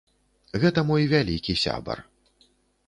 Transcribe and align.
Гэта 0.63 0.79
мой 0.89 1.05
вялікі 1.13 1.57
сябар. 1.67 2.05